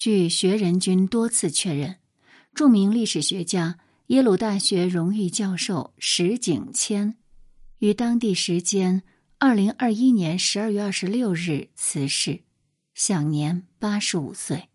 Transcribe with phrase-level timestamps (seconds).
[0.00, 1.98] 据学人君多次确认，
[2.54, 7.16] 著名历史学家、耶鲁大学荣誉教授石景谦
[7.80, 9.02] 于当地时间
[9.36, 12.40] 二零二一年十二月二十六日辞世，
[12.94, 14.70] 享年八十五岁。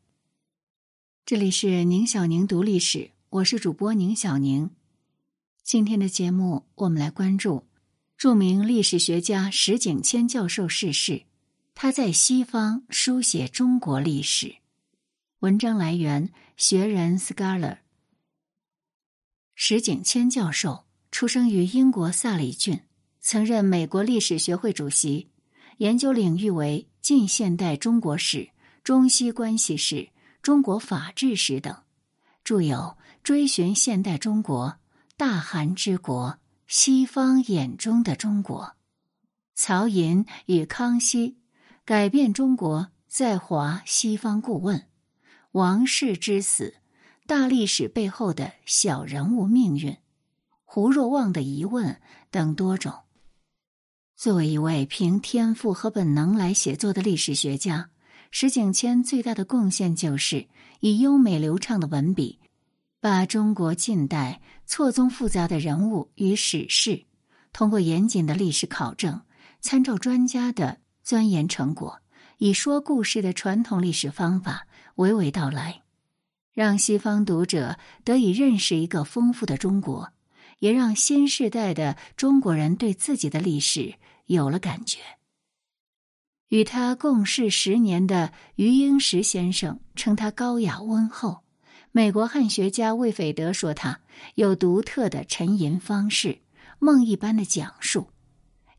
[1.26, 4.70] 这里是宁小宁读历史，我是主播宁小宁。
[5.64, 7.66] 今天的节目，我们来关注
[8.16, 11.23] 著名历史学家石景谦教授逝世。
[11.73, 14.57] 他在西方书写中国历史。
[15.39, 17.80] 文章来源：学人 Scholar。
[19.53, 22.80] 石景谦教授出生于英国萨里郡，
[23.20, 25.29] 曾任美国历史学会主席，
[25.79, 28.49] 研究领域为近现代中国史、
[28.81, 30.09] 中西关系史。
[30.41, 31.76] 中国法治史等，
[32.43, 32.77] 著有
[33.23, 34.67] 《追寻现代中国》
[35.17, 36.29] 《大韩之国》
[36.67, 38.63] 《西方眼中的中国》
[39.55, 41.29] 《曹寅与康熙》
[41.84, 44.77] 《改变中国在华西方顾问》
[45.55, 46.66] 《王室之死》
[47.26, 49.91] 《大历史背后的小人物命运》
[50.66, 51.93] 《胡若望的疑问》
[52.29, 52.93] 等多种。
[54.18, 57.90] 作为一位凭天赋和本能来写作的历史学家。
[58.32, 60.46] 石景谦最大的贡献就是
[60.82, 62.38] 以优美流畅的文笔，
[62.99, 67.06] 把中国近代错综复杂的人物与史事，
[67.53, 69.22] 通过严谨的历史考证、
[69.62, 72.01] 参照专家的钻研成果，
[72.38, 75.84] 以说故事的传统历史方法娓娓道来，
[76.53, 80.12] 让西方读者得以认识一个丰富的中国，
[80.59, 85.00] 也让新时代的中国人对自己的历史有了感觉。
[86.50, 91.40] 与他共事十年的余英时先生称他高雅温厚。
[91.91, 94.02] 美国汉学家魏斐德说他
[94.36, 96.40] 有独特的沉吟方式，
[96.80, 98.09] 梦一般的讲述，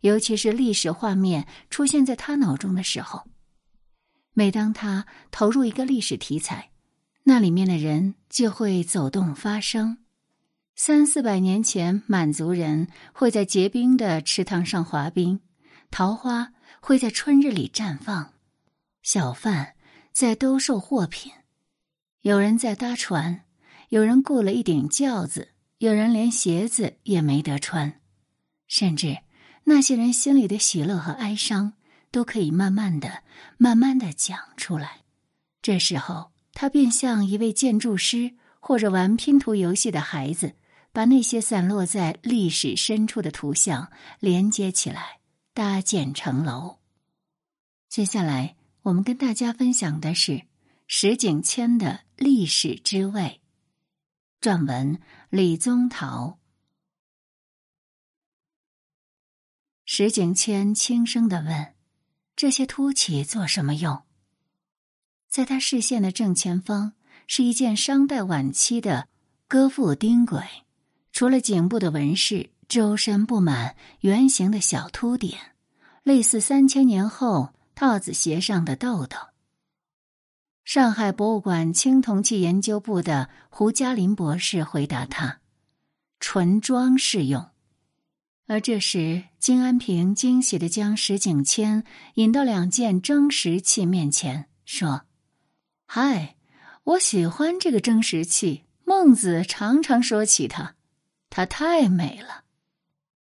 [0.00, 3.22] 尤其是历史画面出现在他脑中的时候。
[4.38, 6.68] 每当他投入一个历史题材，
[7.22, 9.96] 那里面的人就会走动发生。
[10.74, 15.40] 三四百年前，满族人会在结冰的池塘上滑冰，
[15.90, 16.52] 桃花。
[16.78, 18.34] 会在春日里绽放，
[19.02, 19.74] 小贩
[20.12, 21.32] 在兜售货品，
[22.20, 23.44] 有人在搭船，
[23.88, 28.00] 有人雇了一顶轿子，有人连鞋子也没得穿，
[28.68, 29.18] 甚至
[29.64, 31.72] 那些人心里的喜乐和哀伤
[32.16, 33.22] 都可以慢慢的、
[33.58, 35.02] 慢慢的讲出来。
[35.60, 40.54] 这时候，他便像一位建筑师或者玩拼图游戏的孩子，
[40.92, 45.20] 把那些散落在历史深处的图像连接起来。
[45.52, 46.78] 搭建城楼。
[47.90, 50.46] 接下来，我们跟大家分享的是
[50.86, 53.42] 石景谦的历史之味。
[54.40, 54.98] 撰文
[55.28, 56.38] 李宗桃。
[59.84, 61.74] 石景谦轻声的问
[62.36, 64.02] ：“这些凸起做什么用？”
[65.28, 66.92] 在他视线的正前方
[67.26, 69.08] 是一件商代晚期的
[69.48, 70.40] 戈腹钉轨，
[71.10, 72.50] 除了颈部的纹饰。
[72.68, 75.38] 周身布满圆形的小凸点，
[76.02, 79.16] 类似三千年后套子鞋上的豆豆。
[80.64, 85.38] 上海博物馆青铜器研究部的胡嘉林博士回答他
[86.18, 87.48] ：“纯装饰用。”
[88.48, 91.82] 而这时，金安平惊喜的将石景谦
[92.14, 95.02] 引到两件蒸石器面前，说
[95.84, 96.36] ：“嗨，
[96.84, 100.76] 我喜欢这个蒸石器，孟子常常说起它，
[101.28, 102.44] 它太美了。”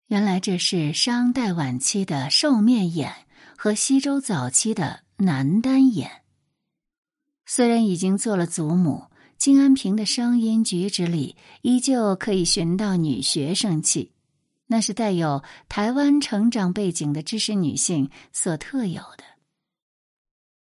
[0.07, 3.13] 原来这是商代晚期的兽面眼
[3.57, 6.23] 和西周早期的男单眼。
[7.45, 9.07] 虽然已经做了祖母，
[9.37, 14.13] 金安平的声音举止里依旧可以寻到女学生气，
[14.69, 19.25] 那是带有台湾成长背景的知识女性所特有的。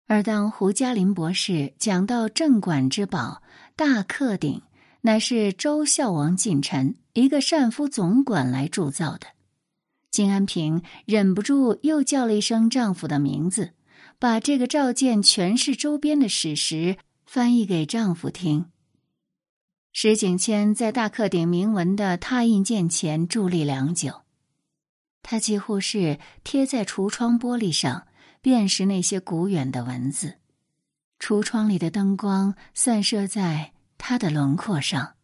[0.07, 3.43] 而当胡嘉林博士讲到镇馆之宝
[3.75, 4.63] 大克鼎，
[5.01, 9.27] 乃是周孝王近臣一个善夫总管来铸造的。
[10.11, 13.73] 金安平忍不住又叫了一声丈夫的名字，
[14.19, 18.67] 把这个召见全市周边的史实翻译给丈夫听。
[19.97, 24.23] 石景谦在大克鼎铭文的拓印件前伫立良久，
[25.23, 28.09] 他几乎是贴在橱窗玻璃上，
[28.41, 30.35] 辨识那些古远的文字。
[31.21, 35.15] 橱窗里的灯光散射在他的轮廓上，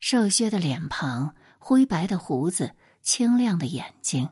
[0.00, 2.72] 瘦削的脸庞，灰白的胡子。
[3.02, 4.30] 清亮的眼睛，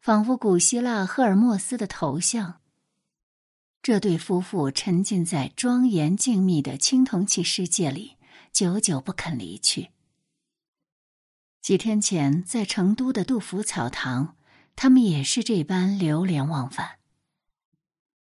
[0.00, 2.60] 仿佛古希腊赫尔墨斯的头像。
[3.80, 8.16] 这对夫妇沉浸在庄严静谧的青铜器世界里，
[8.52, 9.90] 久久不肯离去。
[11.60, 14.36] 几天前，在成都的杜甫草堂，
[14.76, 16.98] 他们也是这般流连忘返。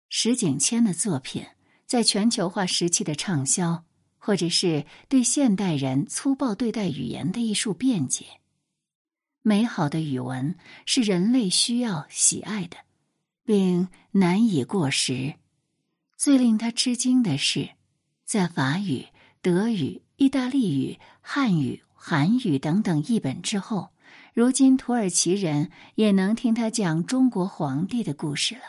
[0.10, 1.46] 石景谦的作品
[1.86, 3.86] 在全球化时期的畅销，
[4.18, 8.26] 或者是对现代人粗暴对待语言的艺术辩解。
[9.42, 12.78] 美好的语文是人类需要喜爱的，
[13.44, 15.36] 并难以过时。
[16.18, 17.76] 最令他吃惊的是，
[18.26, 19.08] 在法语、
[19.42, 23.92] 德语、意大利语、汉语、韩语等等译本之后，
[24.34, 28.62] 如今土耳其人也能听他讲中国皇帝的故事了。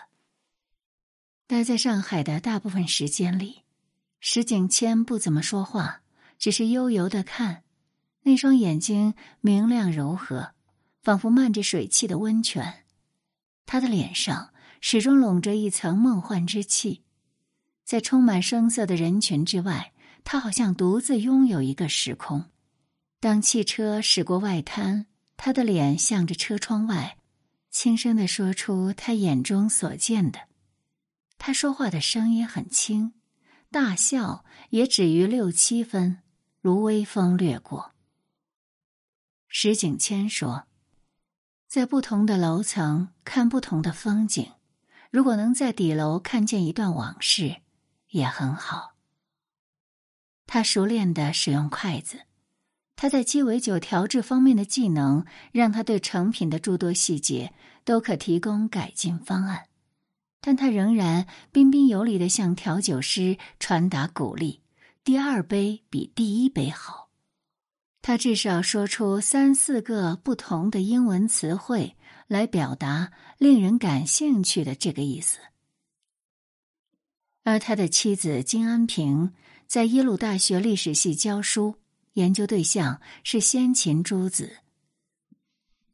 [1.46, 3.62] 待在上海的大部分时间里，
[4.20, 6.02] 石景谦不怎么说话，
[6.38, 7.62] 只是悠悠的看，
[8.24, 10.52] 那双眼睛明亮柔和，
[11.02, 12.84] 仿佛漫着水汽的温泉。
[13.64, 14.52] 他的脸上
[14.82, 17.04] 始终笼着一层梦幻之气，
[17.84, 19.94] 在充满声色的人群之外，
[20.30, 22.50] 他好像独自拥有一个时空。
[23.18, 25.06] 当汽车驶过外滩，
[25.38, 27.16] 他的脸向着车窗外，
[27.70, 30.40] 轻声的说出他眼中所见的。
[31.38, 33.14] 他说话的声音很轻，
[33.70, 36.18] 大笑也止于六七分，
[36.60, 37.94] 如微风掠过。
[39.46, 40.66] 石景谦说
[41.66, 44.52] ：“在不同的楼层看不同的风景，
[45.10, 47.62] 如果能在底楼看见一段往事，
[48.10, 48.96] 也很好。”
[50.48, 52.22] 他熟练的使用筷子，
[52.96, 57.52] 他在鸡尾酒调制方面的技能，让他对成品的诸多细节
[57.84, 59.66] 都可提供改进方案。
[60.40, 64.62] 但他仍然彬彬有礼的向调酒师传达鼓励：
[65.04, 67.10] 第二杯比第一杯好。
[68.00, 71.94] 他至少说出三四个不同的英文词汇
[72.26, 75.38] 来表达令人感兴趣的这个意思。
[77.44, 79.34] 而他的妻子金安平
[79.68, 81.76] 在耶鲁大学历史系教书，
[82.14, 84.60] 研究对象是先秦诸子。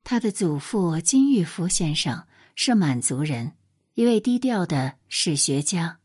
[0.05, 2.25] 他的祖父金玉福先生
[2.55, 3.55] 是满族人。
[3.95, 5.99] 一位低调的史学家。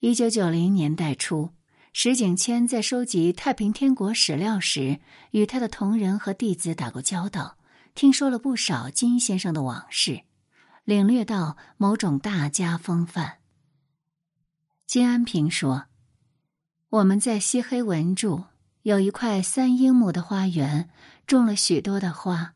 [0.00, 1.50] 一九九零年代初，
[1.92, 4.98] 石景谦在收集太平天国史料时，
[5.30, 7.58] 与他的同仁和弟子打过交道，
[7.94, 10.22] 听说了不少金先生的往事，
[10.82, 13.38] 领略到某种大家风范。
[14.84, 15.86] 金安平说
[16.90, 18.44] ：“我们在西黑文住
[18.82, 20.88] 有一块三英亩的花园，
[21.26, 22.54] 种了许多的花，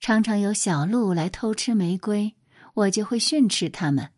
[0.00, 2.34] 常常有小鹿来偷吃玫瑰。”
[2.74, 4.12] 我就会训斥他们。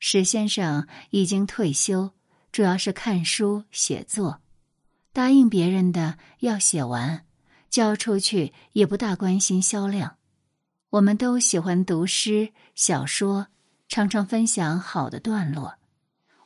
[0.00, 2.10] 史先生已经退休，
[2.50, 4.40] 主要是看书写作，
[5.12, 7.24] 答应别人的要写完，
[7.70, 10.16] 交出去也不大关心销量。
[10.90, 13.46] 我们都喜欢读诗小说，
[13.86, 15.76] 常常分享好的段落。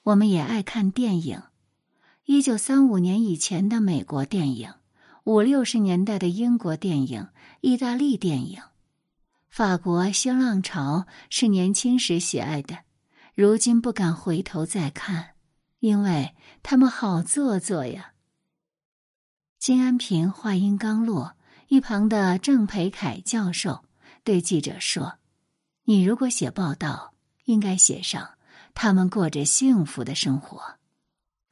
[0.02, 1.42] 我们也爱看电影，
[2.32, 4.72] 一九三五年以前的美国电影，
[5.24, 7.28] 五六十年代的英国电影，
[7.60, 8.62] 意大利电影。
[9.50, 12.78] 法国新浪潮是年轻时喜爱的，
[13.34, 15.32] 如今不敢回头再看，
[15.80, 18.14] 因为他们好做作呀。
[19.58, 21.34] 金安平话音刚落，
[21.68, 23.84] 一旁的郑培凯教授
[24.24, 25.18] 对记者说
[25.84, 27.12] ：“你如果写报道，
[27.44, 28.26] 应该写上
[28.72, 30.76] 他们过着幸福的生活。”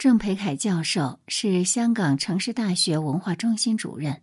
[0.00, 4.23] 郑培凯教授是香港城市大学文化中心主任，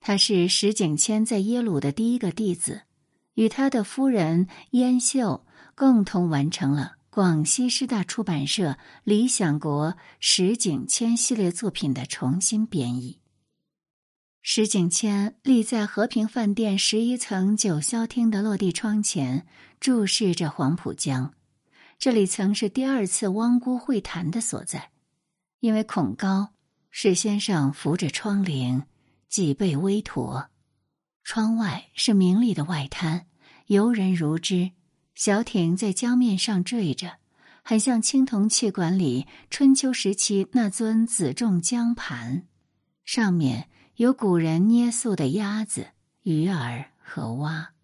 [0.00, 2.84] 他是石景谦在耶鲁的第一个弟子。
[3.34, 5.44] 与他的夫人燕秀
[5.74, 8.70] 共同完成了广西师大出版社
[9.04, 13.18] 《理想国》石景谦系列作品的重新编译。
[14.40, 19.46] 石景谦立在和平饭店十一层九霄厅的落地窗前，
[19.80, 21.34] 注视着黄浦江。
[21.98, 24.88] 这里曾是第二次汪辜会谈的所在。
[25.60, 26.52] 因为恐高，
[26.90, 28.82] 史先生扶着窗棂，
[29.28, 30.50] 脊背微驼。
[31.22, 33.26] 窗外是明丽的外滩。
[33.66, 34.72] 游人如织，
[35.14, 37.18] 小艇在江面上坠着，
[37.62, 42.48] 很像青铜器馆里春秋时期那尊子仲江盘，
[43.04, 45.86] 上面有古人捏塑的鸭子、
[46.22, 47.74] 鱼儿和蛙。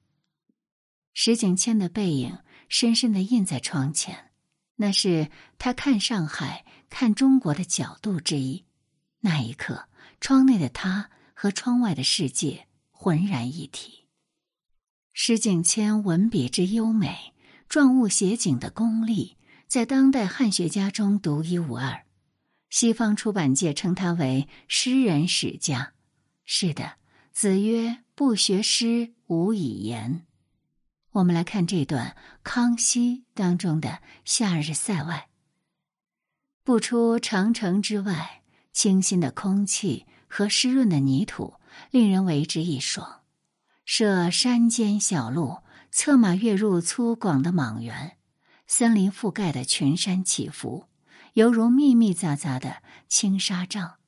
[1.15, 4.33] 石景谦的背影深深的印在窗前，
[4.75, 8.65] 那是他看上海、看中国的角度之一。
[9.21, 9.89] 那一刻，
[10.21, 14.07] 窗内的他和窗外的世界浑然一体。
[15.13, 17.33] 石景谦文笔之优美，
[17.69, 22.05] 状物写景的功力，在当代汉学家中独一无二。
[22.69, 25.95] 西方出版界称他为诗人史家。
[26.45, 26.97] 是的，
[27.33, 30.27] 子曰：“不学诗，无以言。”
[31.13, 32.11] 我们来看这段
[32.43, 35.29] 《康熙》当中的夏日塞外。
[36.67, 38.43] 不出长城之外，
[38.73, 41.55] 清新的空气和湿润的泥土，
[41.93, 43.21] 令人为之一爽。
[43.85, 45.59] 涉山间小路，
[45.93, 48.17] 策马跃入粗犷的莽原，
[48.67, 50.87] 森林覆盖的群山起伏，
[51.35, 53.99] 犹如密密匝匝的青纱帐。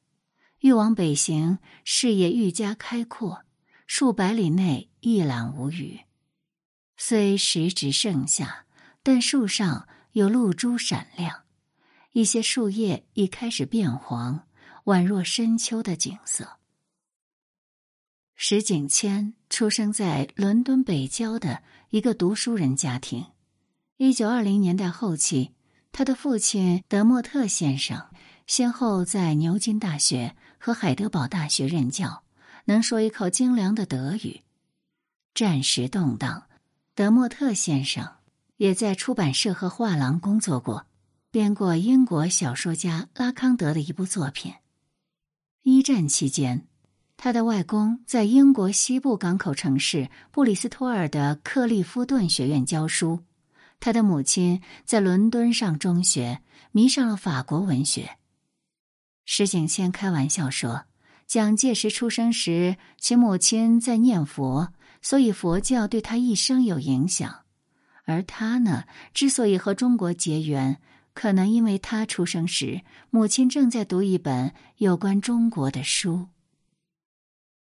[0.58, 3.44] 欲往北行，视野愈加开阔，
[3.86, 6.00] 数百里内一览无余。
[6.96, 8.64] 虽时值盛夏，
[9.04, 11.44] 但树上有露珠闪亮，
[12.12, 14.46] 一些树叶已开始变黄，
[14.84, 16.58] 宛若深秋的景色。
[18.34, 23.26] 石景谦出生在伦敦北郊的一个读书人家庭。
[23.96, 25.54] 一九二零年代后期，
[25.90, 28.08] 他的父亲德莫特先生
[28.46, 32.22] 先后在牛津大学和海德堡大学任教，
[32.66, 34.42] 能说一口精良的德语。
[35.34, 36.44] 战时动荡。
[36.94, 38.16] 德莫特先生
[38.56, 40.84] 也在出版社和画廊工作过，
[41.30, 44.54] 编过英国小说家拉康德的一部作品。
[45.62, 46.66] 一战期间，
[47.18, 53.20] 他的外公在英国西部港口城市布里斯托尔的克利夫顿学院教书，
[53.78, 56.40] 他的母亲在伦敦上中学，
[56.72, 58.16] 迷上了法国文学。
[59.26, 60.86] 石景谦开玩笑说，
[61.26, 64.72] 蒋介石出生时，其母亲在念佛。
[65.00, 67.44] 所以佛教对他一生有影响，
[68.04, 70.80] 而他呢，之所以和中国结缘，
[71.18, 76.28] 可能因为他出生时母亲正在读一本有关中国的书。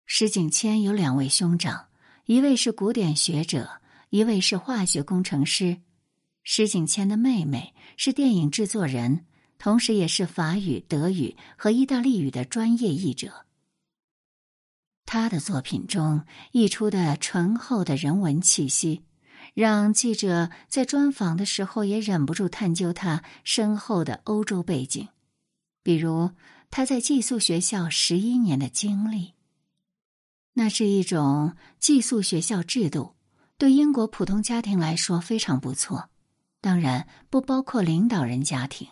[0.05, 1.87] 石景谦有两位兄长，
[2.25, 3.79] 一位是古典学者，
[4.09, 5.77] 一位是化学工程师。
[6.43, 9.25] 石景谦的妹妹是电影制作人，
[9.57, 13.45] 同时也是法语、德语和意大利语的专业译者。
[15.05, 19.05] 他的作品中溢出的醇厚的人文气息，
[19.53, 25.07] 让记者在专访的时候也忍不住探究他深厚的欧洲背景，
[25.83, 26.31] 比如
[26.69, 29.33] 他在寄宿学校十一年的经历。
[30.53, 33.15] 那是一种寄宿学校制度，
[33.57, 36.09] 对英国普通家庭来说非常不错，
[36.61, 38.87] 当然不包括领导人家庭。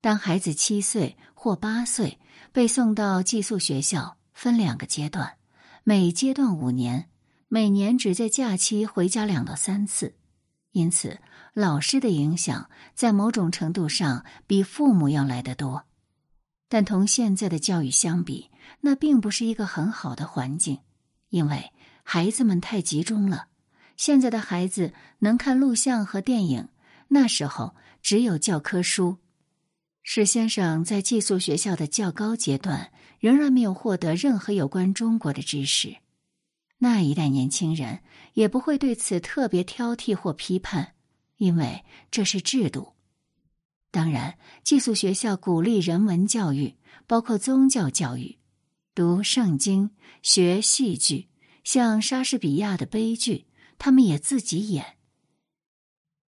[0.00, 2.18] 当孩子七岁或八岁，
[2.52, 4.16] 被送到寄宿学校。
[4.32, 5.36] 分两个阶段，
[5.84, 7.10] 每阶段五年，
[7.52, 10.14] 每年只在假期回家两到三次，
[10.70, 11.18] 因此
[11.52, 15.84] 老师的影响在某种程度上比父母要来得多。
[16.68, 18.50] 但同现在的教育相比，
[18.82, 20.78] 那并不是一个很好的环境，
[21.30, 21.72] 因为
[22.04, 23.48] 孩子们太集中了。
[23.96, 26.68] 现在的孩子能看录像和电影，
[27.08, 29.16] 那时候只有教科书。
[30.04, 35.96] 史先生在寄宿学校的较高阶段仍然没有获得任何有关中国的知识，
[36.82, 38.00] 那一代年轻人
[38.32, 40.94] 也不会对此特别挑剔或批判，
[41.36, 42.94] 因为这是制度。
[43.90, 48.38] 当然，寄宿学校鼓励人文教育，包括宗教教育，
[48.94, 49.90] 读圣经、
[50.22, 51.28] 学戏剧，
[51.64, 53.46] 像莎士比亚的悲剧，
[53.78, 54.96] 他们也自己演。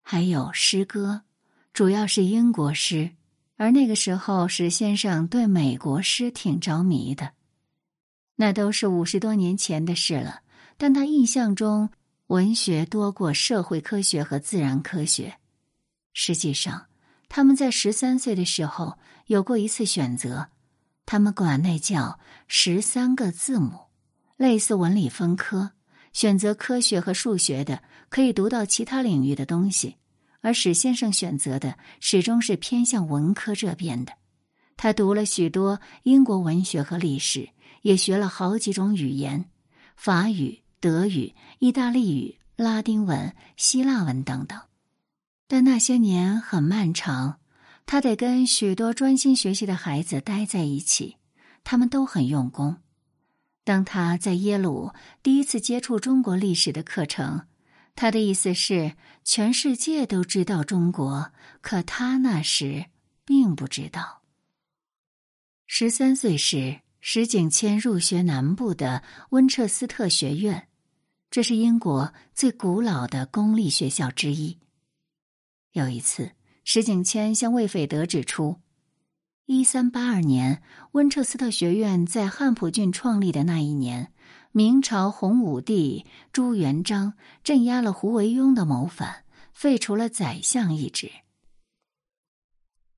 [0.02, 1.22] 还有诗歌，
[1.72, 3.12] 主要是英国诗。
[3.56, 7.32] 而那个时候，史先生对美国诗挺着迷的，
[8.36, 10.41] 那都是五十多年前的事了。
[10.82, 11.90] 但他印象中，
[12.26, 15.38] 文学多过社会科学和自然科学。
[16.12, 16.86] 实际上，
[17.28, 20.48] 他们在十三岁的时候有过一次选择，
[21.06, 23.78] 他们管那叫十三个字母，
[24.36, 25.70] 类似文理分科，
[26.12, 29.98] 选择科学和数学的，可以读到其他领域的东西。
[30.40, 34.14] 而史先生选择的始终是偏向文科这边的。
[34.76, 37.50] 他读了许多英国文学和历史，
[37.82, 39.48] 也学了好几种语言：
[39.94, 44.60] 法语、德语、意大利语、拉丁文、希腊文等等。
[45.46, 47.38] 但那些年很漫长，
[47.86, 51.18] 他得跟许多专心学习的孩子待在一起，
[51.62, 52.78] 他们都很用功。
[53.62, 54.90] 当他在耶鲁
[55.22, 57.46] 第一次接触中国历史的课程。
[57.94, 62.86] 他的意思是，全世界都知道中国，可他那时
[63.24, 64.22] 并不知道。
[65.66, 70.68] 十三岁时，石景谦入学南部的温彻斯特学院，
[71.32, 74.58] 这是英国最古老的公立学校之一。
[75.72, 78.60] 有一次，石景谦向魏斐德指出，
[79.46, 84.12] 一三八二年温彻斯特学院在汉普郡创立的那一年。
[84.50, 89.24] 明朝洪武帝朱元璋镇压了胡惟庸的谋反，
[89.54, 91.10] 废除了宰相一职。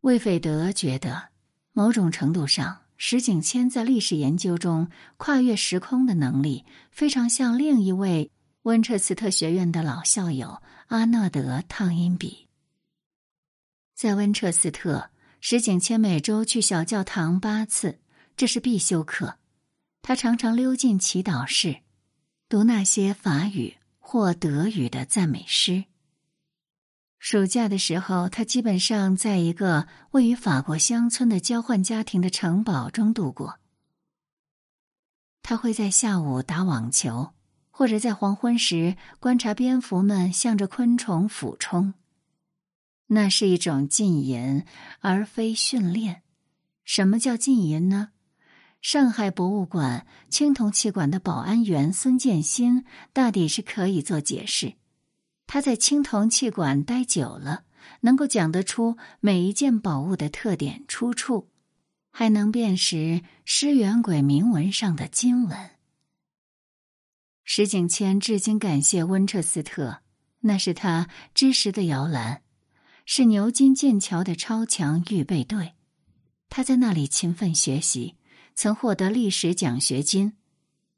[0.01, 1.29] 魏斐德觉得，
[1.71, 8.31] 某种程度上，石景谦在历史研究中跨越时空的能力，非常像另一位
[8.63, 12.47] 温彻斯特学院的老校友阿诺德·汤因比。
[13.95, 15.11] 在温彻斯特，
[15.41, 18.01] 石景谦每周去小教堂八次，
[18.37, 19.39] 这是必修课。
[20.03, 21.81] 他常常溜进祈祷室，
[22.49, 25.85] 读那些法语或德语的赞美诗。
[27.27, 33.59] 暑假的时候，他基本上在一个位于法国乡村的交换家庭的城堡中度过。
[35.43, 37.31] 他会在下午打网球，
[37.71, 41.95] 或者在黄昏时观察蝙蝠们向着昆虫俯冲。
[43.07, 44.67] 那是一种禁淫，
[45.01, 46.21] 而非训练。
[46.85, 48.11] 什么叫禁淫呢？
[48.83, 54.75] 上海博物馆青铜器馆的保安员孙建新大抵是可以做解释。
[55.47, 57.65] 他在青铜器馆待久了，
[58.01, 61.51] 能够讲得出每一件宝物的特点出处，
[62.11, 65.71] 还能辨识尸元鬼铭文上的经文。
[67.45, 70.01] 石景谦至今感谢温彻斯特，
[70.41, 72.43] 那是他知识的摇篮，
[73.05, 75.75] 是牛津剑桥的超强预备队。
[76.49, 78.17] 他在那里勤奋学习，
[78.55, 80.33] 曾获得历史奖学金。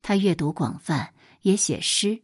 [0.03, 2.23] 他阅读广泛，也写诗。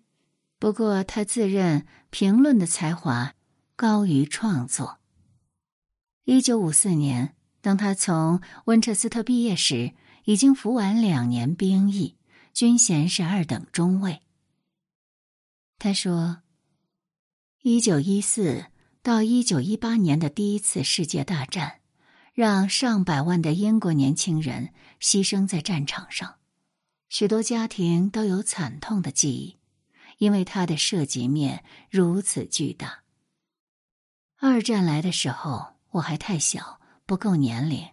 [0.63, 3.35] 不过，他自认评论的才华
[3.75, 5.01] 高于创作。
[6.23, 9.93] 一九五四年，当他从温彻斯特毕业时，
[10.25, 12.17] 已经服完两年兵役，
[12.55, 14.21] 军衔是二等中尉。
[15.81, 16.43] 他说
[17.63, 18.67] ：“一九一四
[19.03, 21.81] 到一九一八年的第一次世界大战，
[22.35, 26.37] 让上百万的英国年轻人牺牲在战场上，
[27.09, 29.57] 许多家庭都有惨痛的记忆。”
[30.19, 33.03] 因为它的涉及面如此巨大。
[34.39, 37.89] 二战来的时候，我还太小，不够年龄，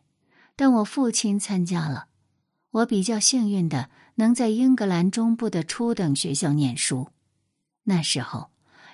[0.56, 2.08] 但我父亲参加了。
[2.72, 7.10] 我比较幸运的能在英格兰中部的初等学校念书。
[7.84, 8.50] 那时候，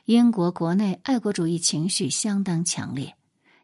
[0.06, 3.16] 英国国内爱国主义情绪相当强烈，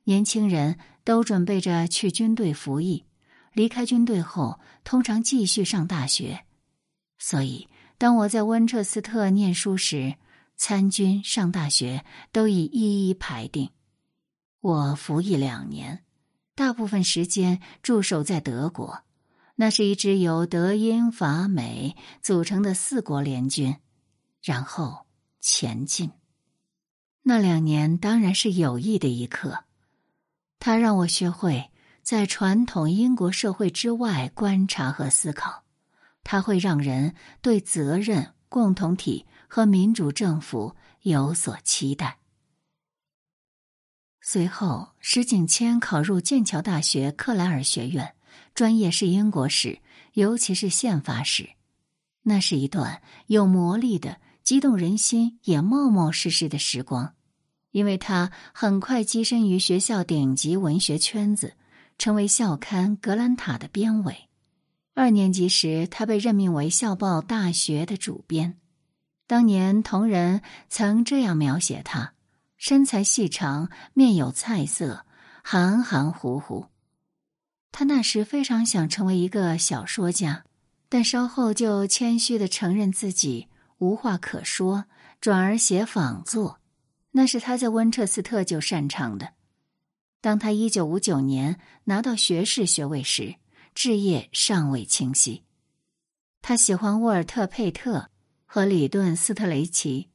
[0.06, 3.06] 年轻人都准备着去军队服役，
[3.54, 6.46] 离开军队后通常继续上大学，
[7.18, 7.68] 所以。
[8.02, 10.16] 当我在温彻斯特念书时，
[10.58, 13.70] 参军、上大学都已一一排定。
[14.60, 16.04] 我服役两年，
[16.56, 19.04] 大部分时间驻守在德国，
[19.54, 23.76] 那是一支由德、英、法、美组成的四国联军，
[24.42, 25.06] 然后
[25.40, 26.10] 前进。
[27.22, 29.66] 那两年当然是有益的一课，
[30.58, 31.70] 它让我学会
[32.02, 35.61] 在传统英国社会之外观察和思考。
[36.24, 42.20] 它会让人对责任、共同体和民主政府有所期待。
[44.22, 48.14] 随后，石景谦考入剑桥大学克莱尔学院，
[48.54, 49.80] 专业是英国史，
[50.14, 51.50] 尤其是宪法史。
[52.24, 57.16] 那是一段有魔力的、激动人心也冒冒失失的时光，
[57.72, 61.56] 因为他很快跻身于学校顶级文学圈子，
[61.98, 64.30] 成为校刊《格兰塔》的编委。
[64.94, 68.58] 二年级时，他被任命为校报《大学》的主编。
[69.26, 72.14] 当年同人曾这样描写他：
[72.58, 75.06] 身材细长，面有菜色，
[75.44, 76.66] 含含糊糊。
[77.72, 80.44] 他那时非常想成为一个小说家，
[80.90, 84.84] 但稍后就谦虚的承认自己无话可说，
[85.22, 86.60] 转而写仿作。
[87.12, 89.30] 那是他在温彻斯特就擅长的。
[90.20, 93.36] 当他一九五九年拿到学士学位时。
[93.74, 95.44] 志业尚未清晰，
[96.42, 98.10] 他喜欢沃尔特·佩特
[98.46, 100.10] 和里顿·斯特雷奇，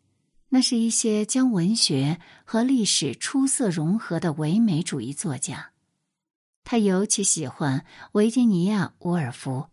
[0.50, 5.72] 那是一些将文学和历史出色融合的唯美主义作家。
[6.64, 9.70] 他尤其喜欢维吉尼亚·伍尔夫，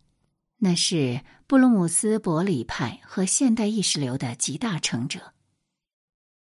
[0.58, 5.34] 那是布鲁姆斯伯里派和现代意识流的集大成者。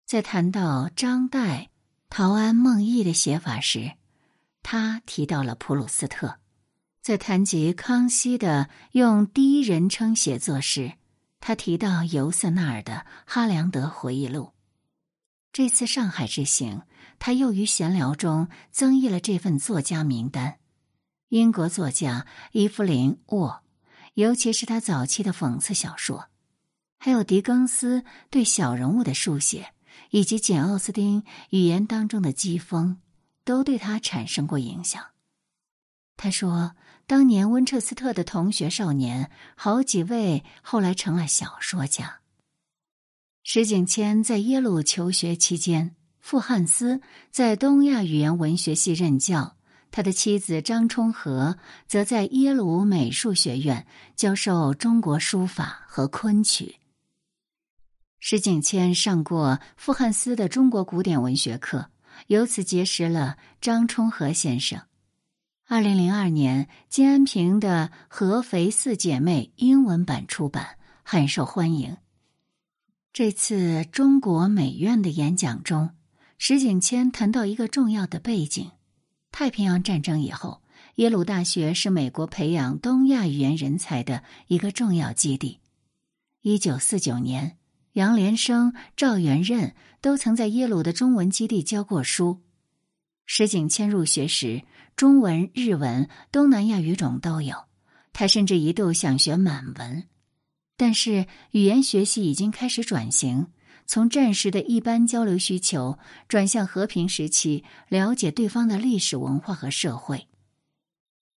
[0.05, 1.67] 在谈到张岱、
[2.09, 3.93] 陶庵、孟毅的写法时，
[4.63, 6.39] 他提到了普鲁斯特。
[7.05, 10.93] 在谈及康熙的用第一人称写作时，
[11.39, 12.93] 他提到尤瑟纳尔的
[13.27, 14.45] 《哈良德回忆录》。
[15.53, 16.81] 这次上海之行，
[17.19, 20.57] 他又于闲聊中增益了这份作家名单：
[21.29, 23.61] 英国作家伊芙琳·沃，
[24.15, 26.29] 尤其是他早期的讽刺小说，
[26.97, 29.73] 还有狄更斯对小人物的书写，
[30.09, 32.95] 以及简·奥斯汀语言当中的讥讽，
[33.43, 35.09] 都对他产生过影响。
[36.17, 36.75] 他说。
[37.07, 42.21] 当年温彻斯特的同学少年，好几位后来成了小说家。
[43.43, 49.55] 石景谦在耶鲁求学期间，傅汉思在东亚语言文学系任教，
[49.91, 56.77] 他的妻子张充和则在耶鲁美术学院教授中国书法和昆曲。
[58.19, 61.91] 石景谦上过傅汉思的中国古典文学课，
[62.25, 64.81] 由此结识了张充和先生。
[65.67, 71.97] 二零零二年，金安平的《合肥四姐妹》英文版出版，很受欢迎。
[73.11, 75.89] 这次中国美院的演讲中，
[76.37, 78.69] 石景谦谈到一个重要的背景：
[79.31, 80.61] 太平洋战争以后，
[80.97, 85.61] 耶鲁大学是美国培养东亚语言人才的一个重要基地。
[86.41, 87.57] 一九四九年，
[87.93, 92.44] 杨连生、赵元任都曾在耶鲁的中文基地教过书。
[93.25, 94.63] 石景谦入学时，
[94.95, 97.65] 中文、日文、东南亚语种都有。
[98.13, 100.07] 他甚至一度想学满文，
[100.77, 103.47] 但是语言学习已经开始转型，
[103.85, 110.27] 从战时的一般交流需求转向和平时期了解对方的历史文化和社会。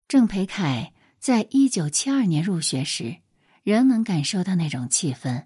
[0.07, 3.19] 郑培凯在一九七二年入学时。
[3.65, 5.45] 仍能感受到那种气氛，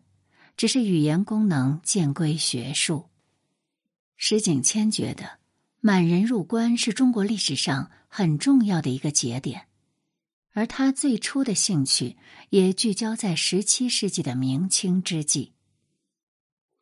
[0.57, 3.09] 只是语言功能渐归学术。
[4.17, 5.41] 石景谦觉得，
[5.85, 9.67] 满人入关是中国历史上很重要的一个节点，
[10.53, 12.17] 而他最初的兴趣
[12.51, 15.55] 也聚焦在十七世纪的明清之际。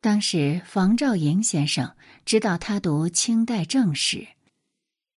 [0.01, 4.27] 当时，房兆莹先生指导他读清代正史，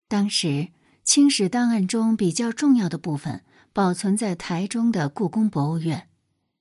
[0.09, 0.69] 当时
[1.03, 3.45] 清史档案中比较重要的部分
[3.75, 6.09] 保存在台中的故宫博物院。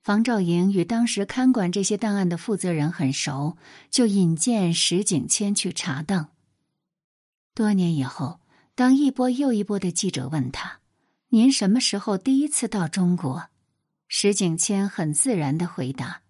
[0.03, 3.55] 房兆莹与当时看管这些档案的负责人很熟，
[3.89, 6.31] 就引荐石景谦去查档。
[7.53, 8.39] 多年以后，
[8.75, 10.79] 当一波又一波的记者问他
[11.29, 13.49] ：“您什么时候第一次到中国？”
[14.09, 16.21] 石景谦很自然的回答：“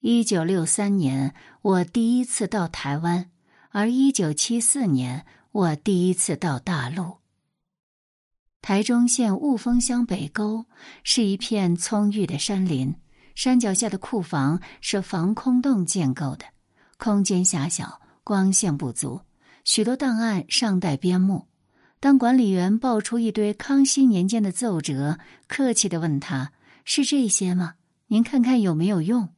[0.00, 3.24] 一九六三年，我第一次到台湾；
[3.70, 7.18] 而一九七四年，我第一次到大陆。”
[8.62, 10.66] 台中县雾峰乡北沟
[11.02, 12.94] 是一片葱郁的山林。
[13.34, 16.44] 山脚下的库房是防空洞建构的，
[16.98, 19.22] 空间狭小，光线不足，
[19.64, 21.46] 许多档案尚待编目。
[22.00, 26.52] 当管理员报出一堆康熙年间的奏折，客气的问他
[26.84, 27.74] ：“是这些吗？
[28.08, 29.28] 您看看有没有用？”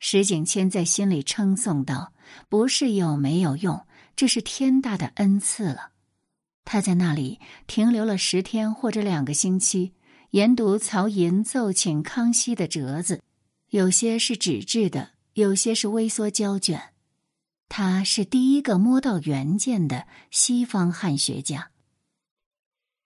[0.00, 2.14] 石景谦在心里称颂道
[2.48, 5.90] ：“不是有没有用，这是天大的恩赐了。”
[6.64, 9.92] 他在那里停留了十天或者两个星期。
[10.30, 13.20] 研读曹寅奏请康熙的折子，
[13.70, 16.80] 有些是纸质的，有些是微缩胶卷。
[17.70, 21.70] 他是第一个摸到原件的西方汉学家。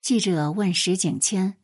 [0.01, 1.57] 记者问石景谦：“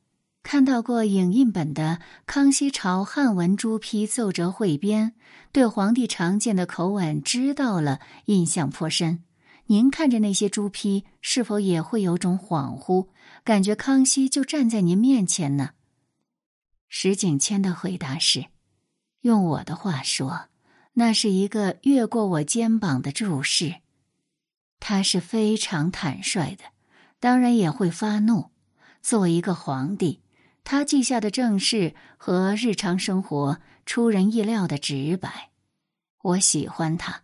[0.44, 5.14] 看到过影印本的康熙朝汉文朱批奏折汇编，
[5.50, 9.24] 对皇帝常见的口吻知道了，印象颇深。
[9.64, 13.08] 您看着那些朱批，是否也会有种恍惚？”
[13.42, 15.70] 感觉康熙就站在您面前呢。
[16.86, 18.44] 石景谦的回答是
[19.22, 20.49] ：“用我的话说，
[20.94, 23.76] 那是一个越过我肩膀的注视。
[24.78, 26.64] 他是非常坦率的，
[27.18, 28.50] 当然也会发怒。
[29.02, 30.20] 作为一个皇帝，
[30.64, 35.50] 他记下的政事和日常生活出人意料的直白。
[36.22, 37.22] 我喜欢他。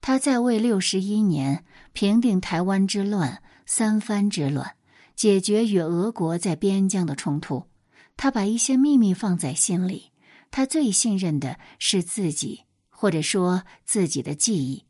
[0.00, 4.76] 他在位六十一年，平定台湾之乱、三藩之乱。”
[5.14, 7.68] 解决与俄国在边疆的冲突，
[8.16, 10.10] 他把一些秘密放在心里。
[10.50, 12.64] 他最信任的是自己，
[13.02, 14.84] 或者说自己的记忆。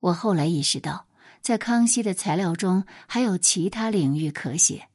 [0.00, 1.06] 我后来意识到，
[1.40, 4.88] 在康熙的材料中还有其他领域可写。